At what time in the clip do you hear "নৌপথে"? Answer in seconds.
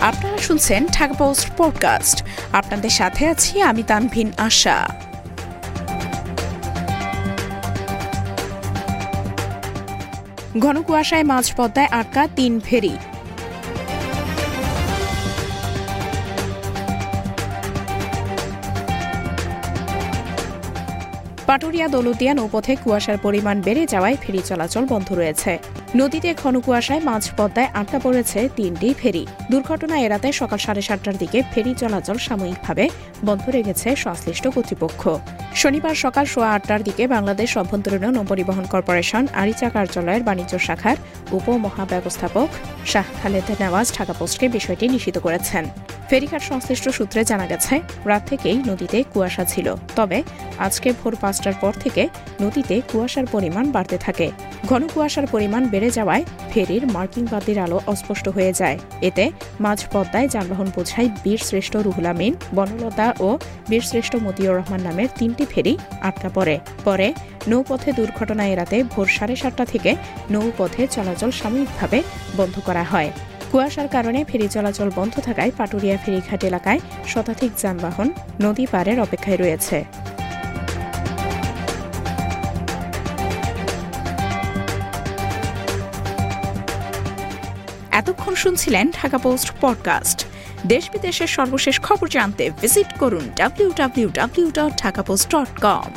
22.38-22.72, 67.50-67.90, 70.30-70.82